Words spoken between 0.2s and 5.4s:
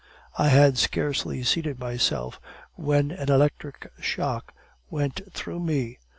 I had scarcely seated myself when an electric shock went